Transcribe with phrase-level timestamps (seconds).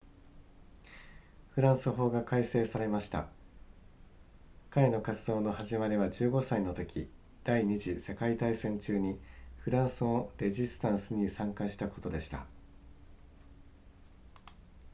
[1.51, 3.29] フランス法が改正されました
[4.71, 7.07] 彼の活動の始まりは15歳のとき
[7.43, 9.19] 第二次世界大戦中に
[9.59, 12.47] フランスのレジスタンスに参加したことでした